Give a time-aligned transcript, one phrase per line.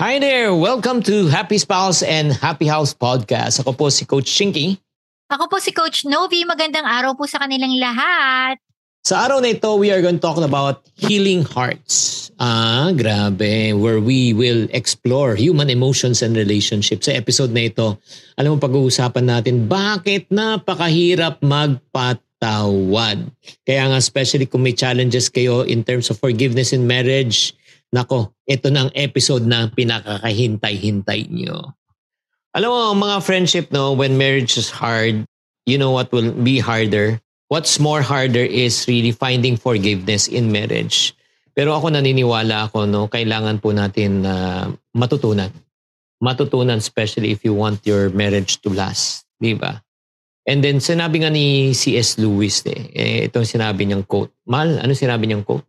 [0.00, 0.56] Hi there!
[0.56, 3.60] Welcome to Happy Spouse and Happy House Podcast.
[3.60, 4.80] Ako po si Coach Chinky.
[5.28, 6.40] Ako po si Coach Novi.
[6.48, 8.56] Magandang araw po sa kanilang lahat.
[9.04, 12.32] Sa araw na ito, we are going to talk about healing hearts.
[12.40, 13.76] Ah, grabe.
[13.76, 17.04] Where we will explore human emotions and relationships.
[17.04, 18.00] Sa episode na ito,
[18.40, 23.28] alam mo pag-uusapan natin, bakit napakahirap magpatawad?
[23.68, 27.52] Kaya nga, especially kung may challenges kayo in terms of forgiveness in marriage,
[27.90, 31.74] nako, ito na ang episode na pinakakahintay-hintay nyo.
[32.54, 35.22] Alam mo, mga friendship, no, when marriage is hard,
[35.66, 37.22] you know what will be harder?
[37.50, 41.14] What's more harder is really finding forgiveness in marriage.
[41.54, 45.50] Pero ako naniniwala ako, no, kailangan po natin uh, matutunan.
[46.22, 49.26] Matutunan especially if you want your marriage to last.
[49.38, 49.82] Di ba?
[50.46, 52.18] And then sinabi nga ni C.S.
[52.18, 54.34] Lewis, eh, eh, itong sinabi niyang quote.
[54.46, 55.66] Mal, ano sinabi niyang quote?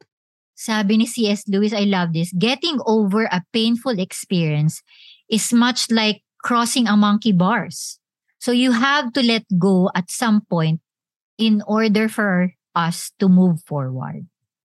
[0.62, 1.50] Sabi ni C.S.
[1.50, 4.86] Lewis, I love this, getting over a painful experience
[5.26, 7.98] is much like crossing a monkey bars.
[8.38, 10.86] So you have to let go at some point
[11.42, 14.30] in order for us to move forward.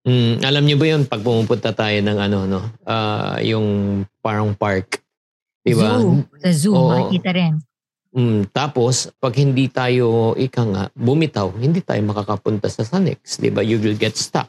[0.08, 5.04] Mm, alam niyo ba 'yun pag pumupunta tayo ng ano no, uh, yung parang park.
[5.64, 6.00] 'Di ba?
[6.00, 6.24] Zoo.
[6.40, 6.88] Sa zoo, Oo.
[6.92, 7.60] makikita rin.
[8.14, 13.42] Mm, tapos, pag hindi tayo, ika nga, bumitaw, hindi tayo makakapunta sa Sanex.
[13.42, 13.58] Di ba?
[13.58, 14.46] You will get stuck.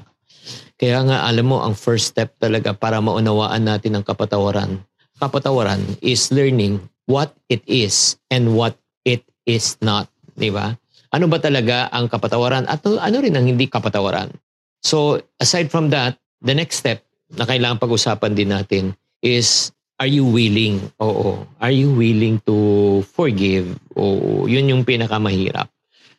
[0.76, 4.84] Kaya nga, alam mo, ang first step talaga para maunawaan natin ang kapatawaran.
[5.16, 8.76] Kapatawaran is learning what it is and what
[9.08, 10.12] it is not.
[10.36, 10.76] Di ba?
[11.16, 14.36] Ano ba talaga ang kapatawaran at ano rin ang hindi kapatawaran?
[14.84, 17.00] So, aside from that, the next step
[17.32, 18.84] na kailangan pag-usapan din natin
[19.24, 20.84] is are you willing?
[21.00, 21.48] Oo.
[21.64, 23.80] Are you willing to forgive?
[23.96, 24.44] Oo.
[24.46, 25.72] Yun yung pinakamahirap.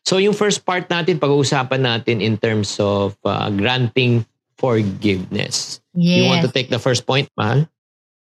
[0.06, 4.22] So yung first part natin, pag-uusapan natin in terms of uh, granting
[4.59, 5.81] forgiveness.
[5.94, 6.19] Yes.
[6.21, 7.69] You want to take the first point, Mahal?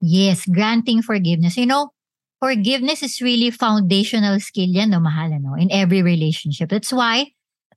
[0.01, 1.57] Yes, granting forgiveness.
[1.57, 1.91] You know,
[2.39, 6.71] forgiveness is really foundational skill yan, no, Mahal, no, in every relationship.
[6.71, 7.35] That's why,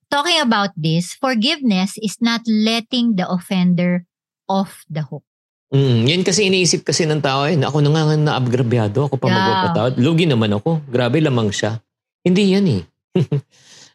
[0.09, 4.05] talking about this, forgiveness is not letting the offender
[4.47, 5.23] off the hook.
[5.71, 9.35] Mm, yan kasi iniisip kasi ng tao, eh, ako na nga na-abgrabyado, ako pa yeah.
[9.39, 9.93] magpapatawad.
[10.03, 10.83] Lugi naman ako.
[10.91, 11.79] Grabe lamang siya.
[12.27, 12.83] Hindi yan eh.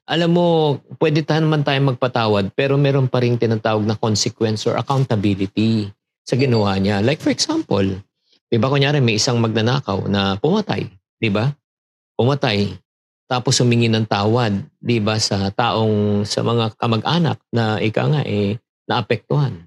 [0.06, 4.78] alam mo, pwede tayo naman tayo magpatawad pero meron pa rin tinatawag na consequence or
[4.78, 5.90] accountability
[6.22, 7.02] sa ginawa niya.
[7.02, 7.82] Like for example,
[8.46, 10.86] di ba kunyari may isang magnanakaw na pumatay,
[11.18, 11.50] di ba?
[12.14, 12.78] Pumatay.
[13.26, 18.62] Tapos humingi ng tawad, di ba, sa taong, sa mga kamag-anak na ika nga eh,
[18.86, 19.66] naapektuhan.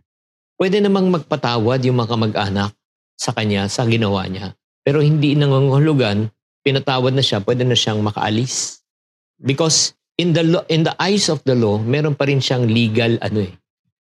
[0.55, 2.71] Pwede namang magpatawad yung mga kamag-anak
[3.19, 4.55] sa kanya, sa ginawa niya.
[4.87, 6.31] Pero hindi nangangahulugan,
[6.63, 8.79] pinatawad na siya, pwede na siyang makaalis.
[9.35, 13.15] Because in the law, in the eyes of the law, meron pa rin siyang legal
[13.23, 13.55] ano eh,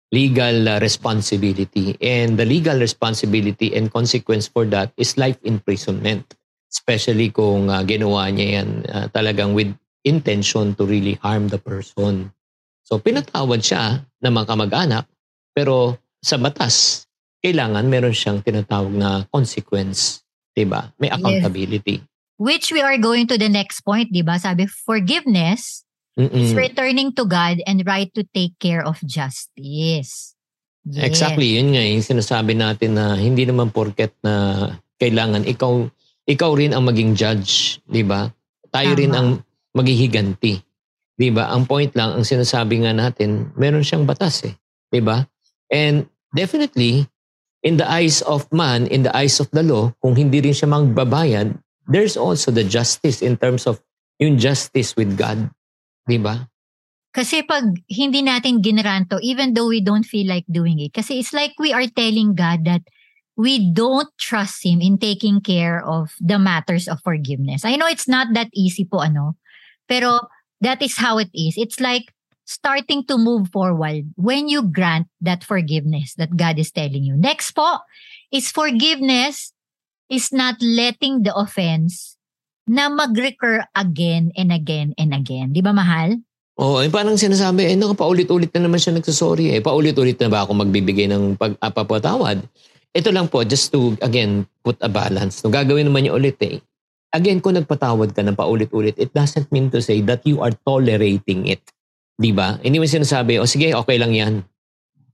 [0.09, 1.94] legal uh, responsibility.
[2.01, 6.25] And the legal responsibility and consequence for that is life imprisonment.
[6.67, 12.33] Especially kung uh, ginawa niya yan uh, talagang with intention to really harm the person.
[12.81, 15.06] So pinatawad siya ng mga kamag-anak,
[15.53, 17.06] pero sa batas,
[17.45, 20.25] kailangan meron siyang tinatawag na consequence.
[20.57, 20.89] Diba?
[20.97, 22.01] May accountability.
[22.01, 22.09] Yes.
[22.38, 24.41] Which we are going to the next point, di ba?
[24.41, 25.87] Sabi, forgiveness
[26.17, 26.33] Mm-mm.
[26.33, 30.33] It's returning to God and right to take care of justice.
[30.88, 31.03] Yes.
[31.03, 34.66] Exactly, yun nga yung sinasabi natin na hindi naman porket na
[34.97, 35.83] kailangan ikaw
[36.27, 38.31] ikaw rin ang maging judge, 'di ba?
[38.72, 39.00] Tayo Tama.
[39.00, 39.27] rin ang
[39.75, 40.63] maghihiganti.
[41.19, 41.51] 'Di ba?
[41.51, 44.56] Ang point lang ang sinasabi nga natin, meron siyang batas eh,
[44.89, 45.27] 'di ba?
[45.68, 47.12] And definitely
[47.68, 50.71] in the eyes of man, in the eyes of the law, kung hindi rin siya
[50.71, 51.51] magbabayad,
[51.92, 53.83] there's also the justice in terms of
[54.24, 55.51] yung justice with God.
[56.07, 56.48] Di ba?
[57.12, 61.33] Kasi pag hindi natin ginaranto, even though we don't feel like doing it, kasi it's
[61.33, 62.86] like we are telling God that
[63.36, 67.65] we don't trust Him in taking care of the matters of forgiveness.
[67.65, 69.36] I know it's not that easy po, ano,
[69.89, 70.30] pero
[70.62, 71.57] that is how it is.
[71.57, 72.13] It's like
[72.45, 77.18] starting to move forward when you grant that forgiveness that God is telling you.
[77.18, 77.81] Next po
[78.31, 79.54] is forgiveness
[80.07, 82.15] is not letting the offense
[82.68, 85.17] na mag-recur again and again and.
[85.57, 86.21] Di ba, mahal?
[86.62, 89.57] Oo, eh, parang sinasabi, eh, naku, paulit-ulit na naman siya nagsasorry.
[89.57, 92.45] Eh, paulit-ulit na ba ako magbibigay ng pag-apapatawad?
[92.94, 95.42] Ito lang po, just to, again, put a balance.
[95.42, 96.62] No, gagawin naman niya ulit eh.
[97.09, 101.50] Again, kung nagpatawad ka ng paulit-ulit, it doesn't mean to say that you are tolerating
[101.50, 101.65] it.
[102.21, 102.62] Di ba?
[102.62, 104.45] Hindi mo sinasabi, o oh, sige, okay lang yan.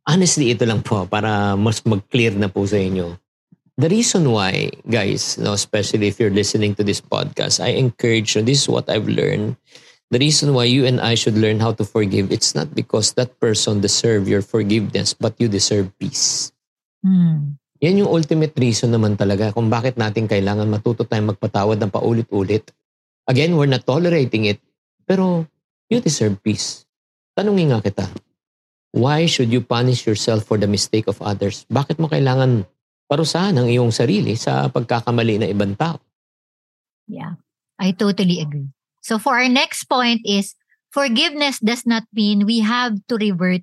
[0.04, 3.16] Honestly, ito lang po, para mas mag-clear na po sa inyo.
[3.80, 8.44] The reason why, guys, no, especially if you're listening to this podcast, I encourage you,
[8.44, 9.56] this is what I've learned,
[10.14, 13.34] the reason why you and I should learn how to forgive, it's not because that
[13.42, 16.54] person deserve your forgiveness, but you deserve peace.
[17.02, 17.58] Hmm.
[17.82, 22.70] Yan yung ultimate reason naman talaga kung bakit natin kailangan matuto tayong magpatawad ng paulit-ulit.
[23.28, 24.62] Again, we're not tolerating it,
[25.04, 25.50] pero
[25.90, 26.86] you deserve peace.
[27.34, 28.06] Tanungin nga kita,
[28.94, 31.66] why should you punish yourself for the mistake of others?
[31.68, 32.70] Bakit mo kailangan
[33.10, 35.98] parusahan ang iyong sarili sa pagkakamali ng ibang tao?
[37.10, 37.36] Yeah,
[37.82, 38.72] I totally agree.
[39.04, 40.56] So for our next point is
[40.96, 43.62] forgiveness does not mean we have to revert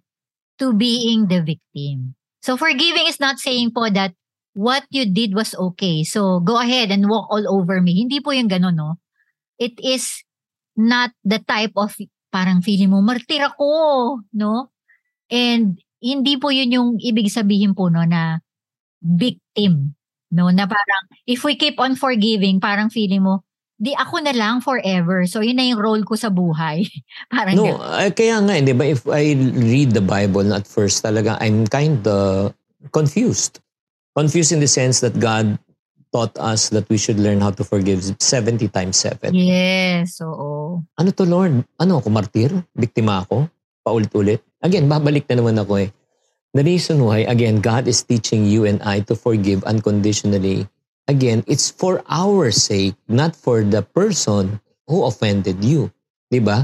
[0.61, 2.15] to being the victim.
[2.45, 4.13] So forgiving is not saying po that
[4.53, 6.05] what you did was okay.
[6.05, 7.97] So go ahead and walk all over me.
[7.97, 9.01] Hindi po yung ganun, no?
[9.57, 10.21] It is
[10.77, 11.97] not the type of
[12.29, 14.71] parang feeling mo, martir ako, no?
[15.33, 18.41] And hindi po yun yung ibig sabihin po, no, na
[19.01, 19.97] victim,
[20.33, 20.49] no?
[20.53, 23.45] Na parang, if we keep on forgiving, parang feeling mo,
[23.81, 25.25] di ako na lang forever.
[25.25, 26.85] So yun na yung role ko sa buhay.
[27.33, 31.41] Parang no, uh, kaya nga, hindi ba, if I read the Bible at first talaga,
[31.41, 32.53] I'm kind of
[32.93, 33.65] confused.
[34.13, 35.57] Confused in the sense that God
[36.13, 39.33] taught us that we should learn how to forgive 70 times 7.
[39.33, 40.83] Yes, oo.
[40.99, 41.65] Ano to Lord?
[41.81, 42.51] Ano ako, martir?
[42.77, 43.49] Biktima ako?
[43.81, 44.45] Paulit-ulit?
[44.61, 45.89] Again, babalik na naman ako eh.
[46.51, 50.67] The reason why, again, God is teaching you and I to forgive unconditionally
[51.11, 55.91] again, it's for our sake, not for the person who offended you.
[55.91, 56.31] ba?
[56.31, 56.59] Diba?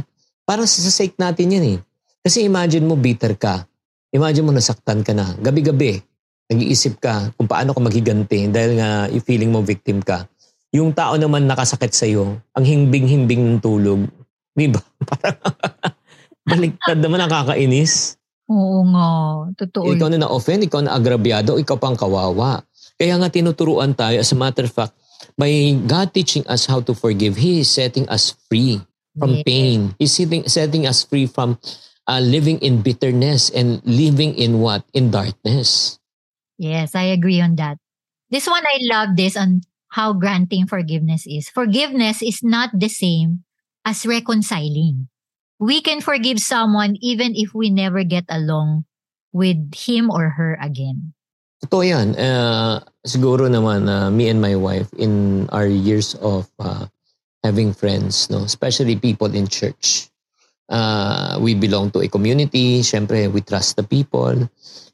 [0.47, 1.79] Parang sa sake natin yan eh.
[2.23, 3.67] Kasi imagine mo bitter ka.
[4.15, 5.35] Imagine mo nasaktan ka na.
[5.43, 5.99] Gabi-gabi,
[6.47, 10.31] nag-iisip ka kung paano ka maghiganti dahil nga feeling mo victim ka.
[10.71, 14.07] Yung tao naman nakasakit sa'yo, ang himbing-himbing ng tulog.
[14.55, 14.79] Di ba?
[15.11, 15.39] Parang
[16.51, 18.15] baliktad naman nakakainis.
[18.47, 19.07] Oo nga.
[19.59, 19.91] Totoo.
[19.91, 22.63] Ikaw na na-offend, ikaw na agrabyado, ikaw pang kawawa.
[22.97, 24.97] Kaya nga tinuturuan tayo, as a matter of fact,
[25.37, 28.81] by God teaching us how to forgive, He is setting us free
[29.21, 29.45] from yeah.
[29.45, 29.79] pain.
[30.01, 31.61] He's setting, setting us free from
[32.09, 34.85] uh, living in bitterness and living in what?
[34.97, 36.01] In darkness.
[36.57, 37.77] Yes, I agree on that.
[38.31, 39.61] This one, I love this on
[39.93, 41.49] how granting forgiveness is.
[41.49, 43.45] Forgiveness is not the same
[43.85, 45.09] as reconciling.
[45.59, 48.85] We can forgive someone even if we never get along
[49.33, 51.13] with him or her again.
[51.65, 52.13] Totoo yan.
[52.13, 56.85] Uh, siguro naman uh, me and my wife in our years of uh,
[57.41, 60.13] having friends, no, especially people in church.
[60.69, 62.83] Uh, we belong to a community.
[62.85, 64.37] Siyempre, we trust the people.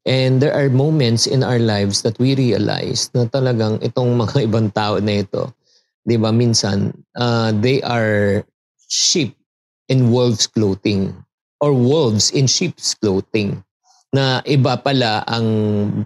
[0.07, 4.71] And there are moments in our lives that we realize na talagang itong mga ibang
[4.71, 5.51] tao na ito,
[6.07, 8.47] di ba, minsan, uh, they are
[8.87, 9.35] sheep
[9.91, 11.11] in wolves' clothing
[11.59, 13.63] or wolves in sheep's clothing
[14.13, 15.47] na iba pala ang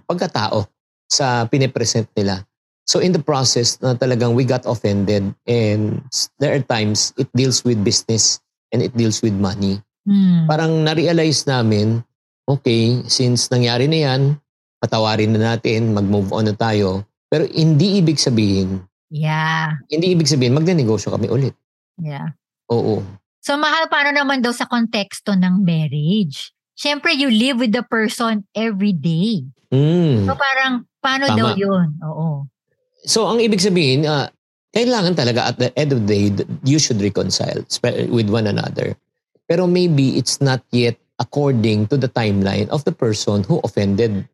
[0.07, 0.65] pagkatao
[1.11, 2.41] sa pinipresent nila.
[2.87, 5.99] So in the process na talagang we got offended and
[6.39, 8.39] there are times it deals with business
[8.71, 9.83] and it deals with money.
[10.07, 10.47] Hmm.
[10.47, 11.99] Parang na-realize namin,
[12.47, 14.21] okay, since nangyari na yan,
[14.79, 17.03] patawarin na natin, mag-move on na tayo.
[17.27, 18.79] Pero hindi ibig sabihin,
[19.11, 19.75] yeah.
[19.91, 21.51] hindi ibig sabihin, magne-negosyo kami ulit.
[21.99, 22.31] Yeah.
[22.71, 23.03] Oo.
[23.43, 26.55] So mahal, paano naman daw sa konteksto ng marriage?
[26.77, 29.43] Syempre you live with the person every day.
[29.73, 30.29] Mm.
[30.29, 31.37] So parang, paano Tama.
[31.41, 31.97] daw yun?
[32.05, 32.45] Oo.
[33.03, 34.29] So ang ibig sabihin, uh,
[34.71, 36.25] kailangan talaga at the end of the day,
[36.61, 37.65] you should reconcile
[38.13, 38.93] with one another.
[39.49, 44.29] Pero maybe it's not yet according to the timeline of the person who offended.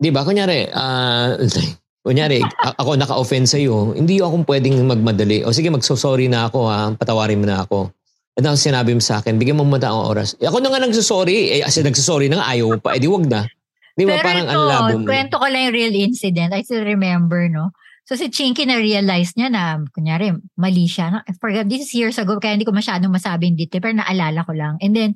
[0.00, 0.24] Di ba?
[0.24, 1.36] Kunyari, uh,
[2.06, 2.40] kunyari,
[2.78, 5.44] ako naka-offend sa'yo, hindi ako pwedeng magmadali.
[5.44, 7.92] O sige, magsosorry na ako ha, patawarin mo na ako.
[8.32, 10.32] At ang sinabi mo sa akin, bigyan mo muna ang oras.
[10.40, 11.58] Eh, ako na nga nagsasorry.
[11.58, 12.96] Eh, kasi nagsasorry na nga, ayaw pa.
[12.96, 13.44] Eh, di wag na.
[13.92, 15.04] Di ba parang ito, ang labo mo?
[15.04, 16.56] kwento ko lang yung real incident.
[16.56, 17.76] I still remember, no?
[18.08, 21.20] So si Chinky na-realize niya na, kunyari, mali siya.
[21.28, 24.56] I forgot, this is years ago, kaya hindi ko masyadong masabing dito, pero naalala ko
[24.56, 24.80] lang.
[24.80, 25.10] And then,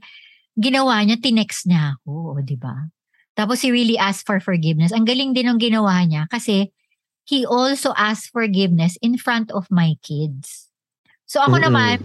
[0.60, 2.92] ginawa niya, tinext niya ako, di ba?
[3.36, 4.96] Tapos he really asked for forgiveness.
[4.96, 6.72] Ang galing din ng ginawa niya kasi
[7.28, 10.72] he also asked forgiveness in front of my kids.
[11.28, 11.66] So ako mm-hmm.
[11.68, 11.96] naman,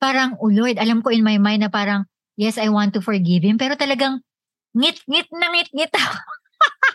[0.00, 3.44] parang, oh Lord, alam ko in my mind na parang, yes, I want to forgive
[3.44, 3.60] him.
[3.60, 4.24] Pero talagang,
[4.72, 6.18] ngit-ngit na ngit-ngit ako.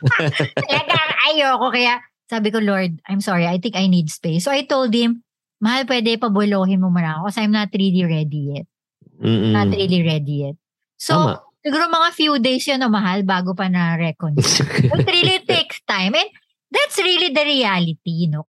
[0.66, 1.68] talagang ayoko.
[1.70, 4.50] Kaya sabi ko, Lord, I'm sorry, I think I need space.
[4.50, 5.22] So I told him,
[5.62, 8.68] mahal, pwede pabulohin mo muna ako kasi I'm not really ready yet.
[9.22, 9.54] Mm-mm.
[9.54, 10.58] Not really ready yet.
[10.98, 11.34] So, Tama.
[11.64, 14.92] siguro mga few days yun na mahal bago pa na-reconcile.
[15.00, 16.18] It really takes time.
[16.18, 16.30] And
[16.74, 18.50] that's really the reality, you know.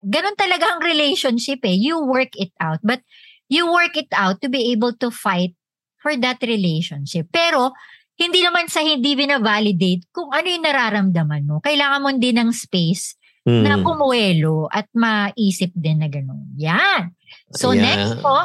[0.00, 1.76] Ganon talaga ang relationship eh.
[1.76, 2.80] You work it out.
[2.80, 3.04] But
[3.52, 5.52] you work it out to be able to fight
[6.00, 7.28] for that relationship.
[7.28, 7.76] Pero,
[8.16, 11.56] hindi naman sa hindi binavalidate kung ano yung nararamdaman mo.
[11.64, 13.64] Kailangan mo din ng space Mm.
[13.64, 16.60] na pumuelo at maisip din na gano'n.
[16.60, 17.16] Yan.
[17.56, 17.80] So Yeah.
[17.88, 18.36] next po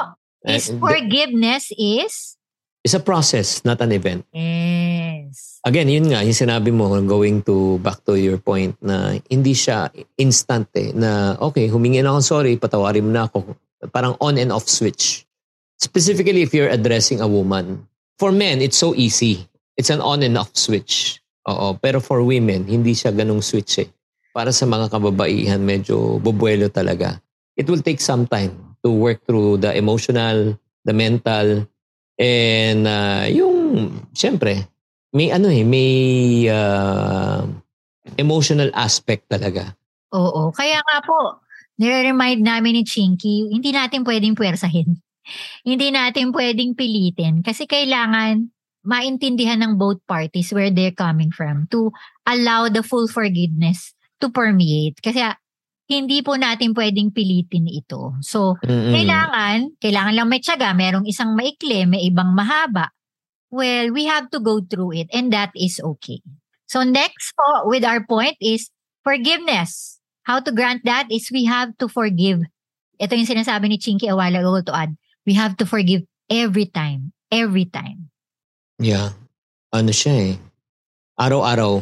[0.47, 2.39] is Eh, forgiveness is
[2.86, 4.30] It's a process, not an event.
[4.30, 5.58] yes.
[5.65, 9.89] Again, yun nga, yung sinabi mo, going to back to your point na hindi siya
[10.22, 13.58] instant eh, na okay, humingi na ako sorry, patawarin mo na ako.
[13.89, 15.25] Parang on and off switch.
[15.82, 17.89] Specifically if you're addressing a woman.
[18.22, 19.50] For men, it's so easy.
[19.74, 21.18] It's an on and off switch.
[21.50, 23.89] Oo, pero for women, hindi siya ganong switch eh.
[24.30, 27.18] Para sa mga kababaihan, medyo bubuelo talaga.
[27.58, 30.54] It will take some time to work through the emotional,
[30.86, 31.65] the mental,
[32.19, 34.67] and uh, yung, syempre,
[35.15, 35.91] may ano eh, may
[36.51, 37.43] uh,
[38.19, 39.75] emotional aspect talaga.
[40.15, 40.51] Oo.
[40.51, 41.43] Kaya nga po,
[41.79, 44.95] nire-remind namin ni Chinky, hindi natin pwedeng puwersahin.
[45.69, 48.50] hindi natin pwedeng pilitin kasi kailangan
[48.86, 51.89] maintindihan ng both parties where they're coming from to
[52.29, 55.01] allow the full forgiveness to permeate.
[55.01, 55.25] Kasi
[55.86, 58.18] hindi po natin pwedeng pilitin ito.
[58.25, 58.94] So, Mm-mm.
[58.94, 60.74] Kailangan, kailangan lang may tiyaga.
[60.74, 62.89] Merong isang maikli, may ibang mahaba.
[63.54, 66.20] Well, we have to go through it and that is okay.
[66.65, 68.74] So next po with our point is
[69.06, 70.01] forgiveness.
[70.25, 72.42] How to grant that is we have to forgive.
[72.98, 74.98] Ito yung sinasabi ni Chinky a while ago to add.
[75.24, 77.13] We have to forgive every time.
[77.30, 78.10] Every time.
[78.82, 79.13] Yeah.
[79.70, 80.36] Ano siya eh.
[81.15, 81.80] Araw-araw,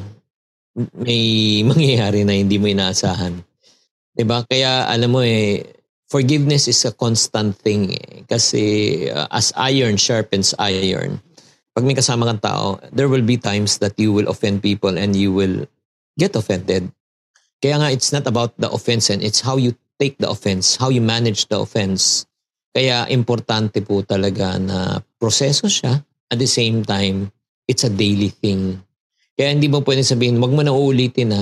[1.00, 1.24] may
[1.70, 3.40] mangyayari na hindi mo inaasahan.
[4.14, 4.46] 'Di ba?
[4.46, 5.66] Kaya alam mo eh,
[6.10, 8.22] forgiveness is a constant thing eh.
[8.30, 8.62] Kasi
[9.10, 11.18] uh, as iron sharpens iron,
[11.74, 15.18] pag may kasama kang tao, there will be times that you will offend people and
[15.18, 15.66] you will
[16.22, 16.94] get offended.
[17.58, 20.94] Kaya nga, it's not about the offense and it's how you take the offense, how
[20.94, 22.30] you manage the offense.
[22.74, 25.98] Kaya importante po talaga na proseso siya.
[26.30, 27.30] At the same time,
[27.66, 28.82] it's a daily thing.
[29.34, 31.42] Kaya hindi mo pwedeng sabihin, wag mo na uulitin na.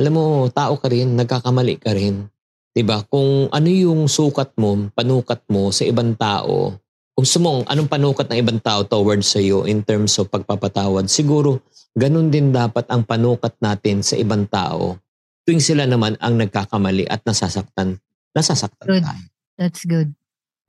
[0.00, 2.24] Alam mo, tao ka rin, nagkakamali ka rin.
[2.72, 3.04] 'Di ba?
[3.04, 6.72] Kung ano yung sukat mo, panukat mo sa ibang tao,
[7.12, 11.60] kung mo, anong panukat ng ibang tao towards sa iyo in terms of pagpapatawad, siguro
[11.92, 14.96] ganun din dapat ang panukat natin sa ibang tao
[15.44, 17.98] tuwing sila naman ang nagkakamali at nasasaktan.
[18.30, 19.04] Nasasaktan Good.
[19.04, 19.24] tayo.
[19.58, 20.14] That's good.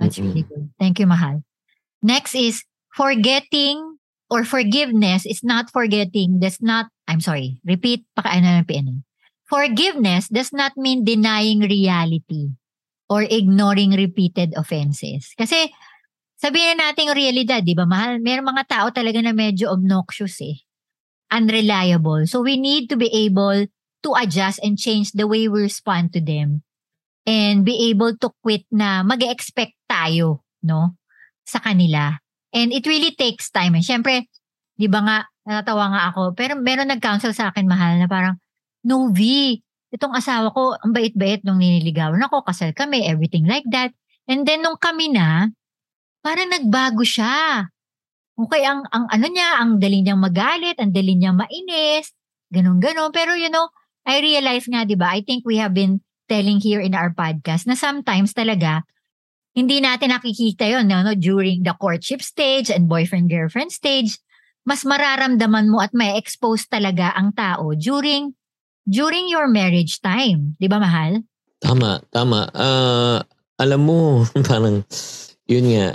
[0.01, 0.33] That's Mm-mm.
[0.33, 0.65] really good.
[0.81, 1.45] Thank you, Mahal.
[2.01, 4.01] Next is forgetting
[4.33, 6.41] or forgiveness is not forgetting.
[6.41, 8.95] That's not, I'm sorry, repeat, pakaano ng PNA.
[9.51, 12.55] Forgiveness does not mean denying reality
[13.11, 15.35] or ignoring repeated offenses.
[15.35, 15.67] Kasi
[16.39, 18.23] sabihin na natin yung realidad, di ba mahal?
[18.23, 20.63] May mga tao talaga na medyo obnoxious eh.
[21.27, 22.23] Unreliable.
[22.31, 23.67] So we need to be able
[24.01, 26.63] to adjust and change the way we respond to them
[27.27, 30.95] and be able to quit na mag expect tayo, no?
[31.43, 32.23] Sa kanila.
[32.55, 33.75] And it really takes time.
[33.75, 34.31] And syempre,
[34.79, 38.39] di ba nga, natatawa nga ako, pero meron nag-counsel sa akin, mahal, na parang,
[38.85, 39.19] no, V,
[39.91, 43.91] itong asawa ko, ang bait-bait nung niniligawan ako, kasal kami, everything like that.
[44.25, 45.51] And then nung kami na,
[46.23, 47.67] parang nagbago siya.
[48.39, 52.15] Okay, ang, ang ano niya, ang dali niyang magalit, ang dali niyang mainis,
[52.49, 53.11] ganun-ganon.
[53.11, 53.69] Pero you know,
[54.07, 57.67] I realize nga, di ba, I think we have been telling here in our podcast
[57.67, 58.87] na sometimes talaga,
[59.51, 64.15] hindi natin nakikita yon no, no, during the courtship stage and boyfriend-girlfriend stage,
[64.63, 68.31] mas mararamdaman mo at may expose talaga ang tao during
[68.87, 70.55] during your marriage time.
[70.57, 71.23] Di ba, mahal?
[71.61, 72.49] Tama, tama.
[72.53, 73.19] Ah,
[73.61, 74.81] alam mo, parang,
[75.45, 75.87] yun nga,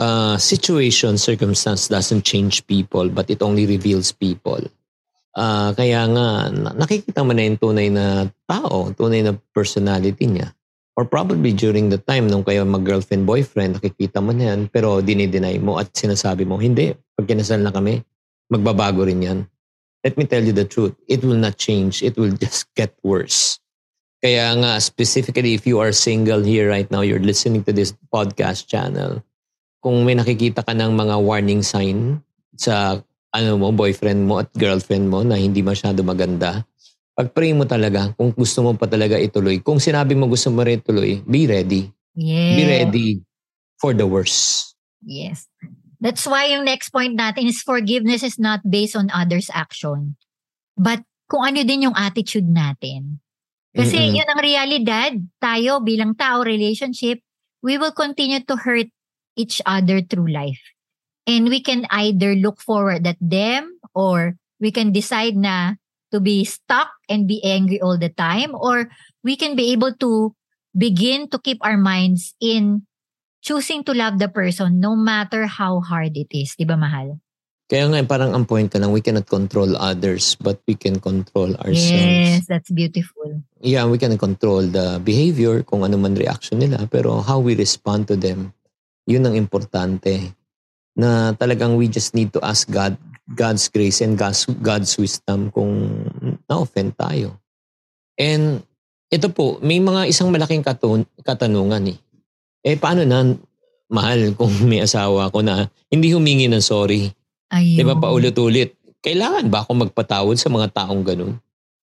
[0.00, 4.60] uh, situation, circumstance doesn't change people, but it only reveals people.
[5.38, 10.50] Ah, kaya nga, na- nakikita mo na yung tunay na tao, tunay na personality niya.
[10.98, 15.62] Or probably during the time nung kayo mag-girlfriend, boyfriend, nakikita mo na yan, pero dinideny
[15.62, 18.02] mo at sinasabi mo, hindi, pag kinasal na kami,
[18.50, 19.38] magbabago rin yan.
[20.00, 23.60] Let me tell you the truth, it will not change, it will just get worse.
[24.20, 28.68] Kaya nga, specifically if you are single here right now, you're listening to this podcast
[28.68, 29.20] channel,
[29.80, 32.20] kung may nakikita ka ng mga warning sign
[32.56, 33.00] sa
[33.32, 36.64] ano mo, boyfriend mo at girlfriend mo na hindi masyado maganda,
[37.16, 39.60] pag-pray mo talaga kung gusto mo pa talaga ituloy.
[39.60, 41.92] Kung sinabi mo gusto mo rin ituloy, be ready.
[42.16, 42.56] Yes.
[42.56, 43.08] Be ready
[43.76, 44.72] for the worst.
[45.04, 45.48] Yes.
[46.00, 50.16] That's why yung next point natin is forgiveness is not based on others' action.
[50.80, 53.20] But kung ano din yung attitude natin.
[53.70, 54.16] Kasi Mm-mm.
[54.18, 55.12] yun ang realidad.
[55.38, 57.22] Tayo bilang tao, relationship,
[57.62, 58.88] we will continue to hurt
[59.36, 60.60] each other through life.
[61.28, 65.78] And we can either look forward at them or we can decide na
[66.10, 68.90] to be stuck and be angry all the time or
[69.22, 70.34] we can be able to
[70.74, 72.82] begin to keep our minds in
[73.40, 76.54] choosing to love the person no matter how hard it is.
[76.56, 77.20] Di ba, mahal?
[77.70, 81.54] Kaya nga, parang ang point ka lang, we cannot control others, but we can control
[81.62, 82.42] ourselves.
[82.42, 83.46] Yes, that's beautiful.
[83.62, 88.10] Yeah, we can control the behavior, kung ano man reaction nila, pero how we respond
[88.10, 88.50] to them,
[89.06, 90.34] yun ang importante.
[90.98, 92.98] Na talagang we just need to ask God,
[93.30, 96.02] God's grace and God's, God's wisdom kung
[96.50, 97.38] na-offend tayo.
[98.18, 98.66] And
[99.06, 101.98] ito po, may mga isang malaking katun- katanungan eh.
[102.60, 103.24] Eh, paano na,
[103.88, 107.08] mahal, kung may asawa ko na hindi humingi ng sorry?
[107.50, 107.76] Ayun.
[107.80, 108.76] Di ba paulit-ulit?
[109.00, 111.40] Kailangan ba ako magpatawad sa mga taong ganun?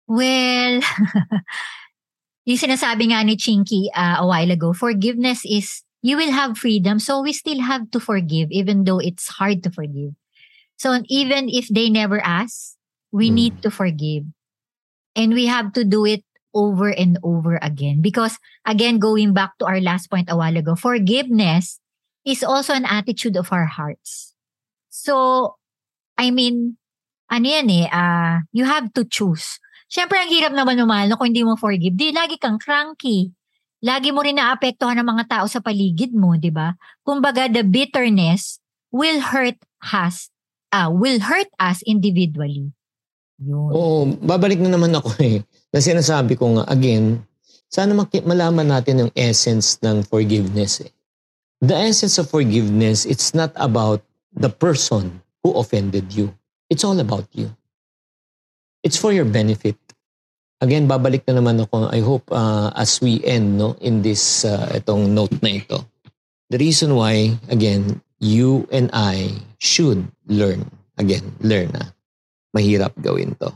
[0.06, 0.84] Well,
[2.50, 7.00] yung sinasabi nga ni Chinky uh, a while ago, forgiveness is, you will have freedom,
[7.00, 10.14] so we still have to forgive even though it's hard to forgive.
[10.78, 12.76] So even if they never ask,
[13.16, 13.36] we Hmm.
[13.40, 14.28] need to forgive.
[15.16, 18.00] And we have to do it over and over again.
[18.00, 21.84] Because again, going back to our last point a while ago, forgiveness
[22.24, 24.34] is also an attitude of our hearts.
[24.90, 25.60] So,
[26.18, 26.80] I mean,
[27.28, 29.60] ano yan eh, ah, you have to choose.
[29.92, 31.94] Siyempre, ang hirap naman umahal no, kung hindi mo forgive.
[31.94, 33.30] Di, lagi kang cranky.
[33.86, 36.74] Lagi mo rin naapektuhan ng mga tao sa paligid mo, di ba?
[37.06, 38.58] Kumbaga, the bitterness
[38.90, 39.60] will hurt
[39.94, 40.34] us,
[40.74, 42.74] ah, will hurt us individually.
[43.36, 43.70] Yun.
[43.76, 45.44] Oo, babalik na naman ako eh.
[45.76, 47.20] Na sinasabi ko nga, again,
[47.68, 50.92] sana maki- malaman natin yung essence ng forgiveness eh.
[51.60, 54.00] The essence of forgiveness, it's not about
[54.32, 56.32] the person who offended you.
[56.72, 57.52] It's all about you.
[58.88, 59.76] It's for your benefit.
[60.64, 61.92] Again, babalik na naman ako.
[61.92, 65.84] I hope uh, as we end no, in this uh, itong note na ito.
[66.48, 70.72] The reason why, again, you and I should learn.
[70.96, 71.92] Again, learn na.
[72.56, 73.52] Mahirap gawin to.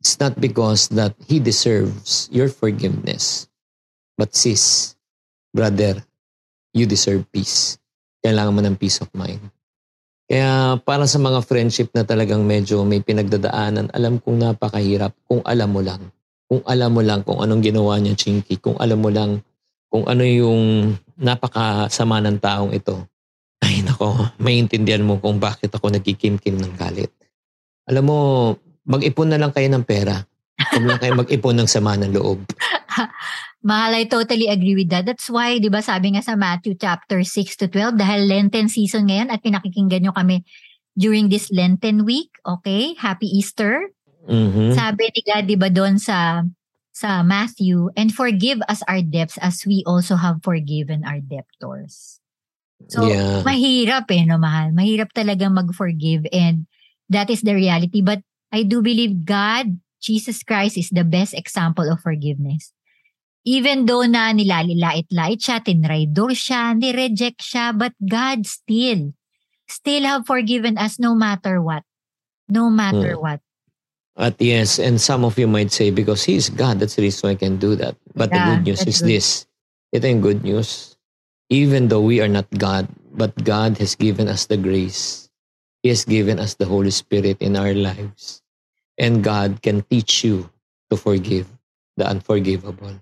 [0.00, 3.48] It's not because that he deserves your forgiveness.
[4.16, 4.96] But sis,
[5.52, 6.00] brother,
[6.72, 7.76] you deserve peace.
[8.24, 9.40] Kailangan mo ng peace of mind.
[10.26, 15.70] Kaya para sa mga friendship na talagang medyo may pinagdadaanan, alam kong napakahirap kung alam
[15.70, 16.02] mo lang.
[16.46, 18.58] Kung alam mo lang kung anong ginawa niya, Chinky.
[18.58, 19.42] Kung alam mo lang
[19.90, 23.06] kung ano yung napakasama ng taong ito.
[23.62, 27.10] Ay nako, maintindihan mo kung bakit ako nagkikimkim ng galit.
[27.86, 28.18] Alam mo,
[28.86, 30.22] mag-ipon na lang kayo ng pera.
[30.56, 32.40] Huwag lang kayo mag-ipon ng sama ng loob.
[33.66, 35.04] Mahal, I totally agree with that.
[35.04, 39.10] That's why, di ba, sabi nga sa Matthew chapter 6 to 12, dahil Lenten season
[39.10, 40.46] ngayon at pinakikinggan nyo kami
[40.94, 42.94] during this Lenten week, okay?
[42.96, 43.90] Happy Easter.
[44.30, 44.70] Mhm.
[44.72, 46.46] Sabi ni God, di ba, doon sa
[46.96, 52.22] sa Matthew, and forgive us our debts as we also have forgiven our debtors.
[52.88, 53.44] So, Yeah.
[53.44, 54.72] mahirap eh, no, mahal.
[54.72, 56.64] Mahirap talaga mag-forgive and
[57.12, 58.00] that is the reality.
[58.00, 62.72] But I do believe God, Jesus Christ is the best example of forgiveness.
[63.46, 69.14] Even though na nilalilait-lait siya, tinraidor siya, nireject siya, but God still,
[69.70, 71.86] still have forgiven us no matter what.
[72.50, 73.22] No matter Hmm.
[73.22, 73.40] what.
[74.16, 77.30] At yes, and some of you might say, because He is God, that's the reason
[77.30, 77.94] I can do that.
[78.16, 79.10] But the Yeah, good news is good.
[79.12, 79.26] this.
[79.92, 80.96] Ito yung good news.
[81.52, 85.25] Even though we are not God, but God has given us the grace.
[85.86, 88.42] He has given us the Holy Spirit in our lives.
[88.98, 90.50] And God can teach you
[90.90, 91.46] to forgive
[91.94, 92.98] the unforgivable.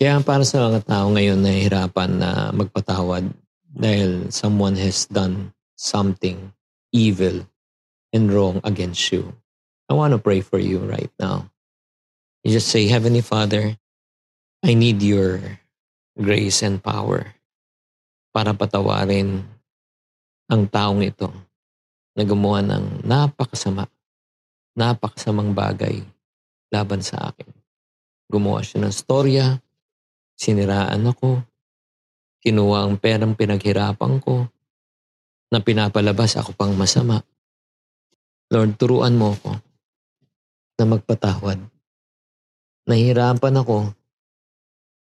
[0.00, 3.28] Kaya para sa mga tao ngayon na hirapan na magpatawad
[3.68, 6.56] dahil someone has done something
[6.88, 7.44] evil
[8.16, 9.36] and wrong against you.
[9.84, 11.52] I want to pray for you right now.
[12.48, 13.76] You just say, Heavenly Father,
[14.64, 15.60] I need your
[16.16, 17.36] grace and power
[18.32, 19.44] para patawarin
[20.48, 21.45] ang taong ito
[22.16, 23.84] na gumawa ng napakasama,
[24.72, 26.00] napakasamang bagay
[26.72, 27.52] laban sa akin.
[28.26, 29.60] Gumawa siya ng storya,
[30.34, 31.44] siniraan ako,
[32.40, 34.48] kinuha ang perang pinaghirapan ko,
[35.52, 37.22] na pinapalabas ako pang masama.
[38.50, 39.58] Lord, turuan mo ako
[40.80, 41.58] na magpatawad.
[42.86, 43.90] Nahirapan ako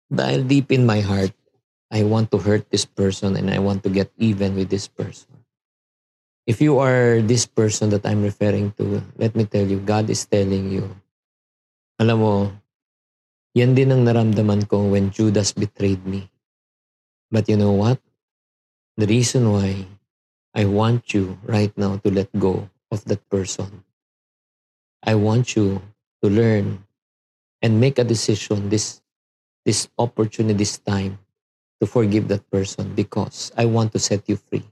[0.09, 1.33] dahil deep in my heart,
[1.92, 5.43] I want to hurt this person and I want to get even with this person.
[6.46, 10.28] If you are this person that I'm referring to, let me tell you, God is
[10.28, 10.92] telling you,
[11.96, 12.52] alam mo,
[13.57, 16.28] yan din ang naramdaman ko when Judas betrayed me.
[17.33, 17.96] But you know what?
[19.00, 19.88] The reason why
[20.52, 23.83] I want you right now to let go of that person.
[25.02, 25.80] I want you
[26.22, 26.85] to learn
[27.62, 29.00] and make a decision this
[29.64, 31.18] this opportunity, this time
[31.80, 34.68] to forgive that person because I want to set you free.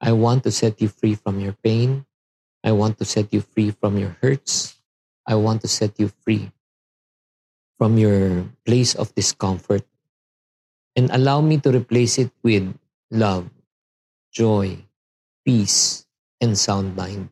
[0.00, 2.06] I want to set you free from your pain.
[2.62, 4.78] I want to set you free from your hurts.
[5.26, 6.52] I want to set you free
[7.78, 9.82] from your place of discomfort
[10.96, 12.74] and allow me to replace it with
[13.10, 13.50] love,
[14.32, 14.78] joy,
[15.44, 16.06] peace,
[16.40, 17.30] and sound mind.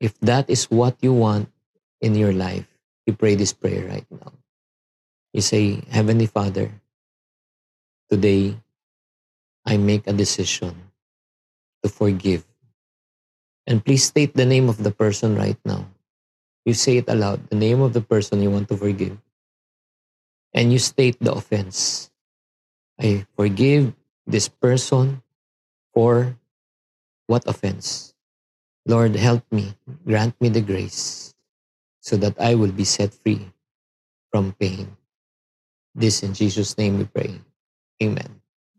[0.00, 1.50] If that is what you want
[2.00, 2.66] in your life,
[3.06, 4.32] you pray this prayer right now.
[5.32, 6.70] You say, Heavenly Father,
[8.10, 8.56] today
[9.66, 10.87] I make a decision
[11.82, 12.44] to forgive.
[13.66, 15.86] And please state the name of the person right now.
[16.64, 19.18] You say it aloud, the name of the person you want to forgive.
[20.54, 22.10] And you state the offense.
[23.00, 23.94] I forgive
[24.26, 25.22] this person
[25.94, 26.36] for
[27.26, 28.14] what offense?
[28.86, 29.74] Lord, help me,
[30.06, 31.34] grant me the grace
[32.00, 33.52] so that I will be set free
[34.32, 34.96] from pain.
[35.94, 37.40] This in Jesus' name we pray.
[38.02, 38.37] Amen.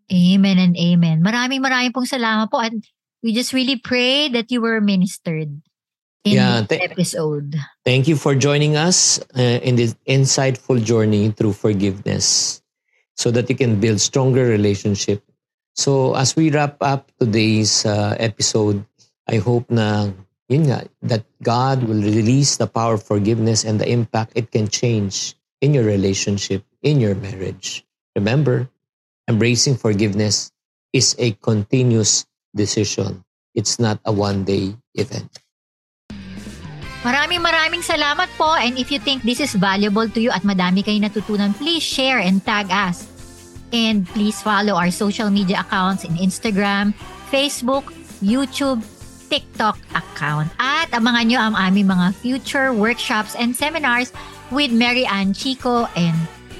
[0.09, 1.21] Amen and amen.
[1.21, 2.73] Maraming maraming pong salamat po at
[3.21, 5.61] we just really pray that you were ministered
[6.23, 7.55] in yeah, this th- episode.
[7.85, 12.61] Thank you for joining us uh, in this insightful journey through forgiveness
[13.15, 15.23] so that you can build stronger relationship.
[15.75, 18.83] So as we wrap up today's uh, episode,
[19.27, 20.11] I hope na
[20.49, 24.67] yun nga, that God will release the power of forgiveness and the impact it can
[24.67, 27.85] change in your relationship, in your marriage.
[28.15, 28.67] Remember,
[29.29, 30.49] embracing forgiveness
[30.91, 32.25] is a continuous
[32.57, 33.21] decision.
[33.53, 35.29] It's not a one-day event.
[36.99, 40.83] Maraming maraming salamat po and if you think this is valuable to you at madami
[40.83, 43.07] kayo natutunan, please share and tag us.
[43.71, 46.91] And please follow our social media accounts in Instagram,
[47.29, 47.87] Facebook,
[48.19, 48.81] YouTube,
[49.29, 50.49] TikTok account.
[50.57, 54.09] At abangan nyo ang aming mga future workshops and seminars
[54.49, 56.17] with Mary Ann Chico and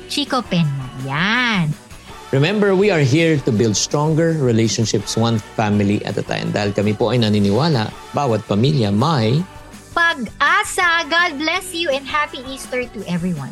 [0.08, 0.88] Chico Penmo.
[1.04, 1.89] Yan.
[2.30, 6.54] Remember, we are here to build stronger relationships one family at a time.
[6.54, 9.42] Dahil kami po ay naniniwala, bawat pamilya may
[9.98, 11.10] pag-asa.
[11.10, 13.52] God bless you and happy Easter to everyone.